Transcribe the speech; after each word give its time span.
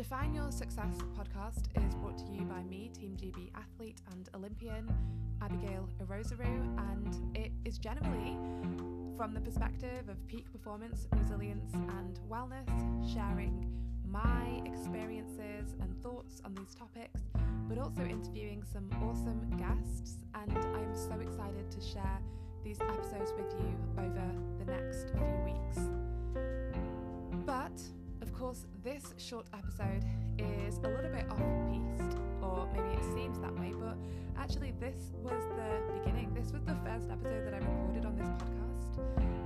Define 0.00 0.34
Your 0.34 0.50
Success 0.50 0.96
podcast 1.14 1.64
is 1.76 1.94
brought 1.96 2.16
to 2.16 2.32
you 2.32 2.40
by 2.44 2.62
me, 2.62 2.90
Team 2.98 3.18
GB 3.20 3.50
athlete 3.54 4.00
and 4.12 4.30
Olympian, 4.34 4.88
Abigail 5.42 5.90
Irozuru, 6.02 6.48
and 6.90 7.36
it 7.36 7.52
is 7.66 7.76
generally 7.76 8.34
from 9.14 9.34
the 9.34 9.40
perspective 9.40 10.08
of 10.08 10.26
peak 10.26 10.50
performance, 10.52 11.06
resilience, 11.18 11.74
and 11.74 12.18
wellness, 12.30 12.66
sharing 13.12 13.70
my 14.10 14.62
experiences 14.64 15.74
and 15.82 15.94
thoughts 16.02 16.40
on 16.46 16.54
these 16.54 16.74
topics, 16.74 17.20
but 17.68 17.76
also 17.76 18.00
interviewing 18.00 18.64
some 18.72 18.88
awesome 19.02 19.54
guests. 19.58 20.16
And 20.34 20.56
I 20.56 20.80
am 20.80 20.96
so 20.96 21.20
excited 21.20 21.70
to 21.70 21.80
share 21.82 22.22
these 22.64 22.80
episodes 22.80 23.34
with 23.36 23.52
you 23.60 23.76
over 23.98 24.32
the 24.60 24.64
next 24.64 25.10
few 25.10 25.39
course, 28.40 28.64
this 28.82 29.12
short 29.18 29.44
episode 29.52 30.02
is 30.38 30.78
a 30.78 30.88
little 30.88 31.10
bit 31.10 31.26
off 31.30 31.42
piste, 31.68 32.16
or 32.40 32.66
maybe 32.72 32.96
it 32.96 33.04
seems 33.12 33.38
that 33.38 33.54
way, 33.60 33.74
but 33.78 33.98
actually, 34.38 34.72
this 34.80 35.12
was 35.22 35.44
the 35.56 35.98
beginning. 35.98 36.32
This 36.32 36.50
was 36.50 36.62
the 36.64 36.74
first 36.82 37.10
episode 37.10 37.44
that 37.44 37.52
I 37.52 37.58
recorded 37.58 38.06
on 38.06 38.16
this 38.16 38.30
podcast, 38.40 38.96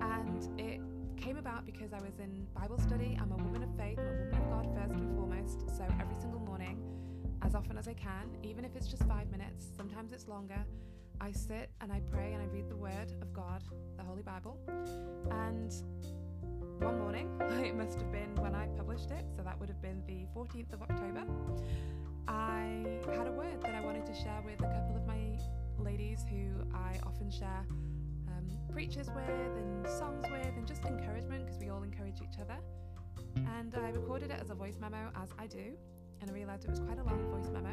and 0.00 0.58
it 0.58 0.80
came 1.22 1.36
about 1.36 1.66
because 1.66 1.92
I 1.92 2.00
was 2.00 2.18
in 2.18 2.46
Bible 2.58 2.78
study. 2.78 3.18
I'm 3.20 3.30
a 3.30 3.36
woman 3.36 3.62
of 3.62 3.68
faith, 3.76 3.98
I'm 3.98 4.06
a 4.06 4.24
woman 4.24 4.34
of 4.34 4.48
God 4.48 4.66
first 4.74 4.94
and 4.94 5.14
foremost, 5.14 5.76
so 5.76 5.84
every 6.00 6.16
single 6.18 6.40
morning, 6.40 6.82
as 7.42 7.54
often 7.54 7.76
as 7.76 7.88
I 7.88 7.94
can, 7.94 8.38
even 8.42 8.64
if 8.64 8.74
it's 8.74 8.86
just 8.86 9.02
five 9.02 9.30
minutes, 9.30 9.66
sometimes 9.76 10.12
it's 10.12 10.28
longer. 10.28 10.64
I 11.20 11.32
sit 11.32 11.68
and 11.82 11.92
I 11.92 12.00
pray 12.10 12.32
and 12.32 12.42
I 12.42 12.46
read 12.46 12.70
the 12.70 12.76
Word 12.76 13.12
of 13.20 13.34
God, 13.34 13.62
the 13.98 14.04
Holy 14.04 14.22
Bible, 14.22 14.56
and 15.30 15.74
one 16.80 16.98
morning, 16.98 17.30
it 17.64 17.74
must 17.74 17.98
have 17.98 18.12
been 18.12 18.34
when 18.36 18.54
I 18.54 18.66
published 18.76 19.10
it, 19.10 19.24
so 19.36 19.42
that 19.42 19.58
would 19.58 19.68
have 19.68 19.82
been 19.82 20.02
the 20.06 20.26
14th 20.36 20.72
of 20.72 20.82
October, 20.82 21.24
I 22.28 22.98
had 23.10 23.26
a 23.26 23.32
word 23.32 23.62
that 23.62 23.74
I 23.74 23.80
wanted 23.80 24.04
to 24.06 24.14
share 24.14 24.42
with 24.44 24.60
a 24.60 24.68
couple 24.68 24.96
of 24.96 25.06
my 25.06 25.38
ladies 25.78 26.24
who 26.28 26.62
I 26.74 26.98
often 27.06 27.30
share 27.30 27.64
um, 28.28 28.50
preachers 28.70 29.08
with 29.14 29.56
and 29.56 29.86
songs 29.88 30.24
with 30.30 30.46
and 30.46 30.66
just 30.66 30.84
encouragement 30.84 31.46
because 31.46 31.58
we 31.58 31.70
all 31.70 31.82
encourage 31.82 32.20
each 32.20 32.38
other. 32.40 32.58
And 33.56 33.74
I 33.74 33.90
recorded 33.90 34.30
it 34.30 34.38
as 34.40 34.50
a 34.50 34.54
voice 34.54 34.76
memo, 34.78 35.10
as 35.20 35.30
I 35.38 35.46
do, 35.46 35.72
and 36.20 36.30
I 36.30 36.34
realised 36.34 36.64
it 36.64 36.70
was 36.70 36.80
quite 36.80 36.98
a 36.98 37.04
long 37.04 37.18
voice 37.30 37.50
memo. 37.50 37.70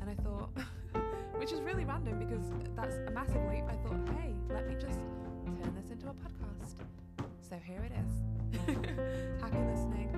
And 0.00 0.10
I 0.10 0.14
thought, 0.22 0.50
which 1.38 1.52
is 1.52 1.60
really 1.60 1.84
random 1.84 2.18
because 2.18 2.50
that's 2.74 2.96
a 3.06 3.10
massive 3.10 3.42
leap. 3.50 3.64
I 3.68 3.76
thought, 3.86 4.00
hey, 4.18 4.34
let 4.48 4.66
me 4.66 4.74
just 4.74 5.00
turn 5.62 5.74
this 5.74 5.90
into 5.90 6.06
a 6.08 6.14
podcast. 6.14 7.03
So 7.54 7.60
here 7.64 7.84
it 7.84 7.92
is. 8.02 8.10
Happy 9.40 9.58
listening. 9.70 10.08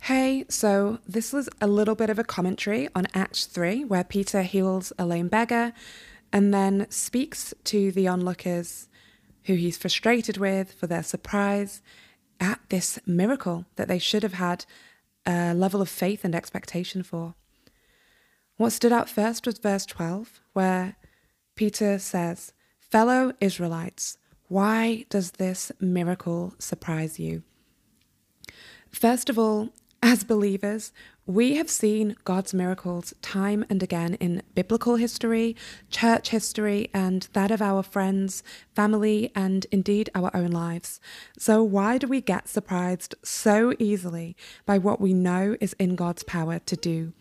Hey, 0.00 0.46
so 0.48 0.98
this 1.06 1.30
was 1.30 1.50
a 1.60 1.66
little 1.66 1.94
bit 1.94 2.08
of 2.08 2.18
a 2.18 2.24
commentary 2.24 2.88
on 2.94 3.06
Act 3.12 3.48
3, 3.48 3.84
where 3.84 4.04
Peter 4.04 4.40
heals 4.40 4.90
a 4.98 5.04
lame 5.04 5.28
beggar 5.28 5.74
and 6.32 6.54
then 6.54 6.86
speaks 6.88 7.52
to 7.64 7.92
the 7.92 8.08
onlookers 8.08 8.88
who 9.44 9.54
he's 9.54 9.76
frustrated 9.76 10.38
with 10.38 10.72
for 10.72 10.86
their 10.86 11.02
surprise 11.02 11.82
at 12.40 12.60
this 12.70 12.98
miracle 13.04 13.66
that 13.76 13.88
they 13.88 13.98
should 13.98 14.22
have 14.22 14.34
had 14.34 14.64
a 15.26 15.52
level 15.52 15.82
of 15.82 15.90
faith 15.90 16.24
and 16.24 16.34
expectation 16.34 17.02
for. 17.02 17.34
What 18.56 18.70
stood 18.70 18.94
out 18.94 19.10
first 19.10 19.44
was 19.44 19.58
verse 19.58 19.84
12, 19.84 20.40
where 20.54 20.96
Peter 21.54 21.98
says, 21.98 22.54
Fellow 22.90 23.34
Israelites, 23.38 24.16
why 24.48 25.04
does 25.10 25.32
this 25.32 25.70
miracle 25.78 26.54
surprise 26.58 27.18
you? 27.18 27.42
First 28.90 29.28
of 29.28 29.38
all, 29.38 29.68
as 30.02 30.24
believers, 30.24 30.90
we 31.26 31.56
have 31.56 31.68
seen 31.68 32.16
God's 32.24 32.54
miracles 32.54 33.12
time 33.20 33.66
and 33.68 33.82
again 33.82 34.14
in 34.14 34.42
biblical 34.54 34.96
history, 34.96 35.54
church 35.90 36.30
history, 36.30 36.88
and 36.94 37.28
that 37.34 37.50
of 37.50 37.60
our 37.60 37.82
friends, 37.82 38.42
family, 38.74 39.32
and 39.34 39.66
indeed 39.70 40.08
our 40.14 40.34
own 40.34 40.50
lives. 40.50 40.98
So, 41.36 41.62
why 41.62 41.98
do 41.98 42.06
we 42.06 42.22
get 42.22 42.48
surprised 42.48 43.14
so 43.22 43.74
easily 43.78 44.34
by 44.64 44.78
what 44.78 44.98
we 44.98 45.12
know 45.12 45.58
is 45.60 45.74
in 45.74 45.94
God's 45.94 46.22
power 46.22 46.58
to 46.60 46.76
do? 46.76 47.12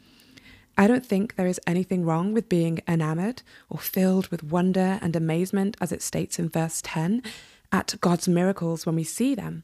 I 0.79 0.85
don't 0.85 1.05
think 1.05 1.35
there 1.35 1.47
is 1.47 1.59
anything 1.65 2.05
wrong 2.05 2.33
with 2.33 2.49
being 2.49 2.81
enamored 2.87 3.41
or 3.67 3.79
filled 3.79 4.27
with 4.27 4.43
wonder 4.43 4.99
and 5.01 5.15
amazement, 5.15 5.75
as 5.81 5.91
it 5.91 6.03
states 6.03 6.37
in 6.37 6.49
verse 6.49 6.81
10, 6.83 7.23
at 7.71 7.95
God's 7.99 8.27
miracles 8.27 8.85
when 8.85 8.95
we 8.95 9.03
see 9.03 9.33
them. 9.33 9.63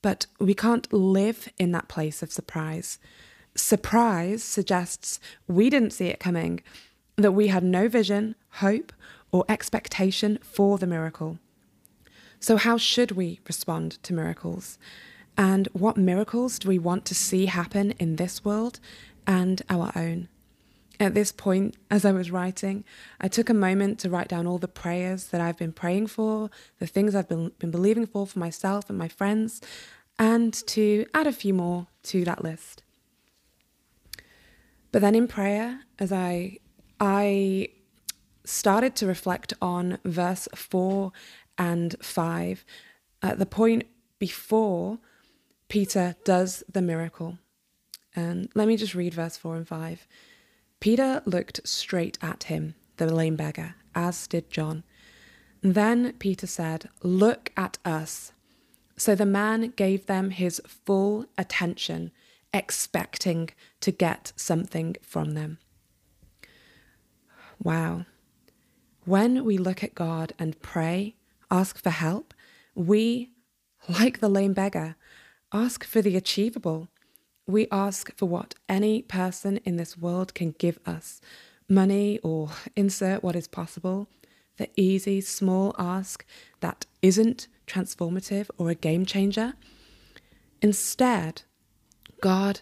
But 0.00 0.26
we 0.38 0.54
can't 0.54 0.92
live 0.92 1.48
in 1.58 1.72
that 1.72 1.88
place 1.88 2.22
of 2.22 2.30
surprise. 2.32 3.00
Surprise 3.56 4.44
suggests 4.44 5.18
we 5.48 5.70
didn't 5.70 5.92
see 5.92 6.06
it 6.06 6.20
coming, 6.20 6.62
that 7.16 7.32
we 7.32 7.48
had 7.48 7.64
no 7.64 7.88
vision, 7.88 8.36
hope, 8.50 8.92
or 9.32 9.44
expectation 9.48 10.38
for 10.42 10.78
the 10.78 10.86
miracle. 10.86 11.38
So, 12.38 12.56
how 12.56 12.78
should 12.78 13.12
we 13.12 13.40
respond 13.48 14.02
to 14.04 14.12
miracles? 14.12 14.78
And 15.36 15.66
what 15.72 15.96
miracles 15.96 16.60
do 16.60 16.68
we 16.68 16.78
want 16.78 17.04
to 17.06 17.14
see 17.14 17.46
happen 17.46 17.92
in 17.92 18.16
this 18.16 18.44
world 18.44 18.78
and 19.26 19.60
our 19.68 19.90
own? 19.96 20.28
At 21.00 21.14
this 21.14 21.32
point, 21.32 21.76
as 21.90 22.04
I 22.04 22.12
was 22.12 22.30
writing, 22.30 22.84
I 23.20 23.28
took 23.28 23.50
a 23.50 23.54
moment 23.54 23.98
to 24.00 24.10
write 24.10 24.28
down 24.28 24.46
all 24.46 24.58
the 24.58 24.68
prayers 24.68 25.28
that 25.28 25.40
I've 25.40 25.58
been 25.58 25.72
praying 25.72 26.06
for, 26.06 26.50
the 26.78 26.86
things 26.86 27.14
I've 27.14 27.28
been, 27.28 27.50
been 27.58 27.72
believing 27.72 28.06
for 28.06 28.26
for 28.26 28.38
myself 28.38 28.88
and 28.88 28.98
my 28.98 29.08
friends, 29.08 29.60
and 30.18 30.54
to 30.68 31.06
add 31.12 31.26
a 31.26 31.32
few 31.32 31.52
more 31.52 31.88
to 32.04 32.24
that 32.24 32.44
list. 32.44 32.82
But 34.92 35.00
then 35.00 35.16
in 35.16 35.26
prayer, 35.26 35.80
as 35.98 36.12
I 36.12 36.58
I 37.00 37.68
started 38.44 38.94
to 38.96 39.06
reflect 39.06 39.52
on 39.60 39.98
verse 40.04 40.48
4 40.54 41.10
and 41.58 41.96
5, 42.00 42.64
at 43.22 43.38
the 43.38 43.46
point 43.46 43.84
before 44.18 44.98
Peter 45.68 46.14
does 46.24 46.62
the 46.70 46.82
miracle. 46.82 47.38
And 48.14 48.48
let 48.54 48.68
me 48.68 48.76
just 48.76 48.94
read 48.94 49.14
verse 49.14 49.36
4 49.36 49.56
and 49.56 49.66
5. 49.66 50.06
Peter 50.80 51.22
looked 51.24 51.66
straight 51.66 52.18
at 52.20 52.44
him, 52.44 52.74
the 52.96 53.12
lame 53.12 53.36
beggar, 53.36 53.74
as 53.94 54.26
did 54.26 54.50
John. 54.50 54.84
Then 55.62 56.12
Peter 56.18 56.46
said, 56.46 56.90
Look 57.02 57.50
at 57.56 57.78
us. 57.84 58.32
So 58.96 59.14
the 59.14 59.26
man 59.26 59.72
gave 59.76 60.06
them 60.06 60.30
his 60.30 60.60
full 60.66 61.26
attention, 61.38 62.12
expecting 62.52 63.50
to 63.80 63.90
get 63.90 64.32
something 64.36 64.96
from 65.02 65.32
them. 65.32 65.58
Wow. 67.62 68.04
When 69.04 69.44
we 69.44 69.58
look 69.58 69.82
at 69.82 69.94
God 69.94 70.32
and 70.38 70.60
pray, 70.60 71.16
ask 71.50 71.78
for 71.82 71.90
help, 71.90 72.34
we, 72.74 73.30
like 73.88 74.20
the 74.20 74.28
lame 74.28 74.52
beggar, 74.52 74.96
ask 75.52 75.84
for 75.84 76.02
the 76.02 76.16
achievable. 76.16 76.88
We 77.46 77.66
ask 77.70 78.14
for 78.16 78.26
what 78.26 78.54
any 78.68 79.02
person 79.02 79.58
in 79.64 79.76
this 79.76 79.98
world 79.98 80.34
can 80.34 80.52
give 80.58 80.78
us 80.86 81.20
money 81.68 82.18
or 82.22 82.50
insert 82.74 83.22
what 83.22 83.36
is 83.36 83.48
possible. 83.48 84.08
The 84.56 84.70
easy, 84.76 85.20
small 85.20 85.74
ask 85.78 86.24
that 86.60 86.86
isn't 87.02 87.48
transformative 87.66 88.48
or 88.56 88.70
a 88.70 88.74
game 88.74 89.04
changer. 89.04 89.54
Instead, 90.62 91.42
God, 92.22 92.60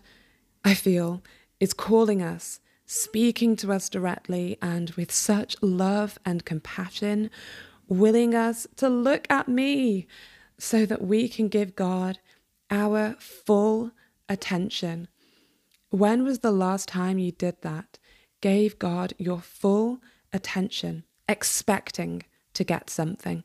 I 0.65 0.75
feel, 0.75 1.23
is 1.61 1.75
calling 1.75 2.21
us, 2.21 2.59
speaking 2.85 3.55
to 3.57 3.73
us 3.73 3.89
directly 3.89 4.59
and 4.61 4.91
with 4.93 5.13
such 5.13 5.55
love 5.63 6.19
and 6.25 6.45
compassion, 6.45 7.31
willing 7.87 8.35
us 8.35 8.67
to 8.77 8.89
look 8.89 9.27
at 9.31 9.47
me 9.47 10.09
so 10.59 10.87
that 10.87 11.03
we 11.03 11.29
can 11.29 11.47
give 11.47 11.77
God 11.77 12.19
our 12.71 13.15
full 13.19 13.93
attention. 14.29 15.09
When 15.91 16.25
was 16.25 16.41
the 16.41 16.53
last 16.53 16.89
time 16.89 17.19
you 17.19 17.33
did 17.33 17.63
that? 17.63 17.99
Gave 18.41 18.79
God 18.79 19.15
your 19.19 19.41
full 19.41 20.01
attention, 20.33 21.05
expecting 21.29 22.25
to 22.55 22.65
get 22.65 22.91
something. 22.91 23.45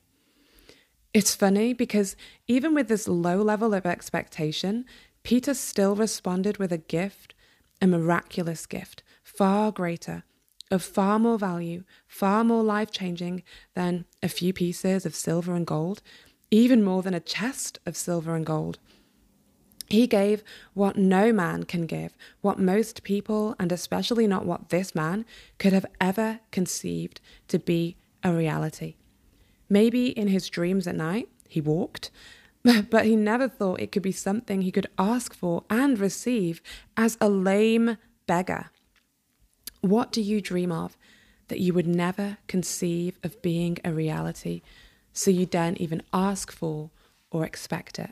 It's 1.13 1.35
funny 1.35 1.73
because 1.73 2.15
even 2.47 2.73
with 2.73 2.87
this 2.87 3.07
low 3.07 3.41
level 3.41 3.73
of 3.73 3.85
expectation, 3.85 4.85
Peter 5.23 5.53
still 5.53 5.95
responded 5.95 6.57
with 6.57 6.71
a 6.71 6.77
gift, 6.77 7.33
a 7.81 7.87
miraculous 7.87 8.65
gift, 8.65 9.03
far 9.23 9.71
greater, 9.71 10.23
of 10.69 10.83
far 10.83 11.17
more 11.19 11.37
value, 11.37 11.83
far 12.07 12.43
more 12.43 12.63
life 12.63 12.91
changing 12.91 13.43
than 13.73 14.05
a 14.21 14.29
few 14.29 14.53
pieces 14.53 15.05
of 15.05 15.15
silver 15.15 15.55
and 15.55 15.65
gold, 15.67 16.01
even 16.51 16.83
more 16.83 17.01
than 17.01 17.13
a 17.13 17.19
chest 17.19 17.79
of 17.85 17.97
silver 17.97 18.35
and 18.35 18.45
gold. 18.45 18.79
He 19.89 20.05
gave 20.05 20.43
what 20.73 20.97
no 20.97 21.31
man 21.31 21.63
can 21.63 21.85
give, 21.85 22.17
what 22.41 22.59
most 22.59 23.03
people, 23.03 23.55
and 23.57 23.71
especially 23.71 24.27
not 24.27 24.45
what 24.45 24.69
this 24.69 24.93
man, 24.93 25.25
could 25.59 25.71
have 25.71 25.85
ever 26.01 26.41
conceived 26.51 27.21
to 27.47 27.57
be 27.57 27.95
a 28.23 28.33
reality. 28.33 28.95
Maybe 29.69 30.07
in 30.07 30.27
his 30.27 30.49
dreams 30.49 30.87
at 30.87 30.95
night, 30.95 31.29
he 31.47 31.61
walked, 31.61 32.11
but 32.89 33.05
he 33.05 33.15
never 33.15 33.47
thought 33.47 33.79
it 33.79 33.91
could 33.93 34.03
be 34.03 34.11
something 34.11 34.61
he 34.61 34.71
could 34.71 34.87
ask 34.97 35.33
for 35.33 35.63
and 35.69 35.97
receive 35.97 36.61
as 36.97 37.17
a 37.21 37.29
lame 37.29 37.97
beggar. 38.25 38.71
What 39.79 40.11
do 40.11 40.21
you 40.21 40.41
dream 40.41 40.71
of 40.71 40.97
that 41.47 41.59
you 41.61 41.73
would 41.73 41.87
never 41.87 42.37
conceive 42.47 43.17
of 43.23 43.41
being 43.41 43.77
a 43.85 43.93
reality, 43.93 44.61
so 45.13 45.31
you 45.31 45.45
don't 45.45 45.77
even 45.77 46.01
ask 46.11 46.51
for 46.51 46.89
or 47.31 47.45
expect 47.45 47.99
it? 47.99 48.11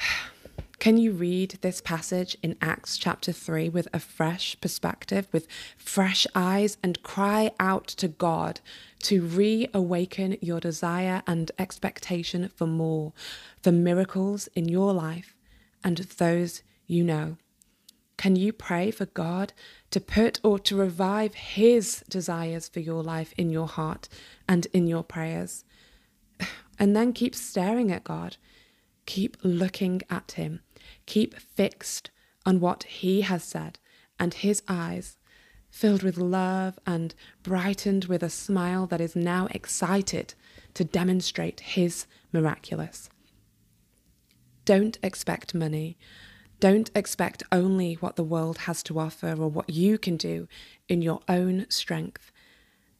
Can 0.78 0.96
you 0.96 1.12
read 1.12 1.58
this 1.60 1.80
passage 1.82 2.38
in 2.42 2.56
Acts 2.62 2.96
chapter 2.96 3.32
3 3.32 3.68
with 3.68 3.86
a 3.92 3.98
fresh 3.98 4.58
perspective, 4.60 5.28
with 5.30 5.46
fresh 5.76 6.26
eyes, 6.34 6.78
and 6.82 7.02
cry 7.02 7.50
out 7.60 7.86
to 7.86 8.08
God 8.08 8.60
to 9.02 9.22
reawaken 9.22 10.38
your 10.40 10.58
desire 10.58 11.22
and 11.26 11.50
expectation 11.58 12.48
for 12.48 12.66
more, 12.66 13.12
for 13.62 13.72
miracles 13.72 14.48
in 14.54 14.68
your 14.68 14.94
life 14.94 15.34
and 15.84 15.98
those 15.98 16.62
you 16.86 17.04
know? 17.04 17.36
Can 18.16 18.36
you 18.36 18.52
pray 18.52 18.90
for 18.90 19.06
God 19.06 19.52
to 19.90 20.00
put 20.00 20.40
or 20.42 20.58
to 20.58 20.76
revive 20.76 21.34
His 21.34 22.04
desires 22.08 22.68
for 22.68 22.80
your 22.80 23.02
life 23.02 23.32
in 23.38 23.48
your 23.48 23.66
heart 23.66 24.08
and 24.48 24.66
in 24.72 24.86
your 24.86 25.02
prayers? 25.02 25.64
And 26.78 26.96
then 26.96 27.12
keep 27.12 27.34
staring 27.34 27.92
at 27.92 28.04
God, 28.04 28.38
keep 29.10 29.36
looking 29.42 30.00
at 30.08 30.32
Him 30.32 30.60
Keep 31.06 31.34
fixed 31.34 32.10
on 32.46 32.60
what 32.60 32.84
He 32.84 33.22
has 33.22 33.42
said, 33.42 33.80
and 34.20 34.32
His 34.32 34.62
eyes, 34.68 35.16
filled 35.68 36.04
with 36.04 36.16
love 36.16 36.78
and 36.86 37.12
brightened 37.42 38.04
with 38.04 38.22
a 38.22 38.30
smile 38.30 38.86
that 38.86 39.00
is 39.00 39.16
now 39.16 39.48
excited 39.50 40.34
to 40.74 40.84
demonstrate 40.84 41.60
His 41.60 42.06
miraculous. 42.32 43.10
Don't 44.64 44.96
expect 45.02 45.54
money. 45.56 45.98
Don't 46.60 46.90
expect 46.94 47.42
only 47.50 47.94
what 47.94 48.14
the 48.14 48.30
world 48.34 48.58
has 48.58 48.80
to 48.84 49.00
offer 49.00 49.32
or 49.32 49.48
what 49.48 49.70
you 49.70 49.98
can 49.98 50.16
do 50.16 50.46
in 50.88 51.02
your 51.02 51.20
own 51.28 51.66
strength. 51.68 52.30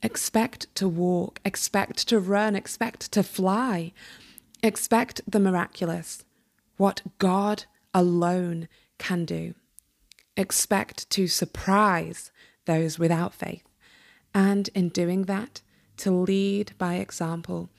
Expect 0.02 0.74
to 0.74 0.88
walk, 0.88 1.40
expect 1.44 2.08
to 2.08 2.18
run, 2.18 2.56
expect 2.56 3.12
to 3.12 3.22
fly. 3.22 3.92
Expect 4.62 5.22
the 5.26 5.40
miraculous, 5.40 6.24
what 6.76 7.02
God 7.18 7.64
alone 7.94 8.68
can 8.98 9.24
do. 9.24 9.54
Expect 10.36 11.08
to 11.10 11.26
surprise 11.26 12.30
those 12.66 12.98
without 12.98 13.34
faith, 13.34 13.64
and 14.34 14.68
in 14.74 14.90
doing 14.90 15.24
that, 15.24 15.62
to 15.98 16.10
lead 16.10 16.72
by 16.78 16.94
example 16.94 17.70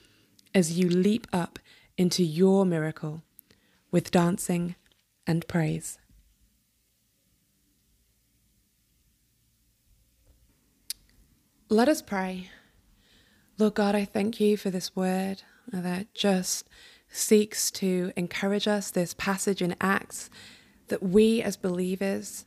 as 0.54 0.78
you 0.78 0.88
leap 0.88 1.26
up 1.32 1.58
into 1.96 2.22
your 2.22 2.66
miracle 2.66 3.22
with 3.90 4.10
dancing 4.10 4.74
and 5.26 5.46
praise. 5.46 5.98
Let 11.68 11.88
us 11.88 12.02
pray. 12.02 12.50
Lord 13.56 13.74
God, 13.74 13.94
I 13.94 14.04
thank 14.04 14.40
you 14.40 14.56
for 14.56 14.70
this 14.70 14.94
word 14.94 15.42
that 15.70 16.14
just 16.14 16.68
seeks 17.08 17.70
to 17.70 18.12
encourage 18.16 18.66
us, 18.66 18.90
this 18.90 19.14
passage 19.14 19.62
in 19.62 19.76
Acts, 19.80 20.30
that 20.88 21.02
we 21.02 21.42
as 21.42 21.56
believers, 21.56 22.46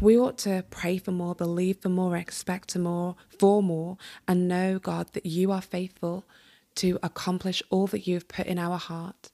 we 0.00 0.18
ought 0.18 0.38
to 0.38 0.64
pray 0.70 0.98
for 0.98 1.12
more, 1.12 1.34
believe 1.34 1.78
for 1.78 1.88
more, 1.88 2.16
expect 2.16 2.76
more, 2.76 3.16
for 3.38 3.62
more, 3.62 3.96
and 4.26 4.48
know, 4.48 4.78
God, 4.78 5.12
that 5.12 5.26
you 5.26 5.52
are 5.52 5.62
faithful 5.62 6.24
to 6.76 6.98
accomplish 7.02 7.62
all 7.70 7.86
that 7.88 8.06
you've 8.06 8.28
put 8.28 8.46
in 8.46 8.58
our 8.58 8.78
heart. 8.78 9.30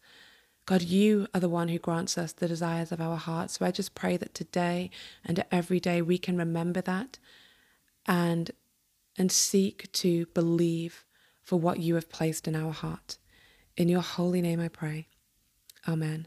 God, 0.67 0.83
you 0.83 1.29
are 1.33 1.41
the 1.41 1.49
one 1.49 1.69
who 1.69 1.79
grants 1.79 2.19
us 2.19 2.33
the 2.33 2.49
desires 2.49 2.91
of 2.91 3.01
our 3.01 3.17
heart. 3.17 3.51
So 3.51 3.65
I 3.65 3.71
just 3.71 3.95
pray 3.95 4.17
that 4.17 4.35
today 4.35 4.91
and 5.25 5.45
every 5.53 5.79
day 5.79 6.03
we 6.03 6.19
can 6.19 6.37
remember 6.37 6.81
that 6.83 7.19
and 8.07 8.51
and 9.19 9.33
seek 9.33 9.91
to 9.93 10.27
believe 10.35 11.06
for 11.47 11.61
what 11.61 11.79
you 11.79 11.95
have 11.95 12.11
placed 12.11 12.49
in 12.49 12.57
our 12.57 12.73
heart. 12.73 13.19
In 13.77 13.89
your 13.89 14.03
holy 14.03 14.43
name 14.43 14.61
I 14.61 14.67
pray. 14.67 15.07
Amen. 15.87 16.27